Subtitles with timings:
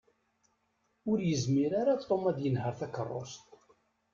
[1.09, 3.45] Ur yezmir ara Tom ad yenheṛ takeṛṛust.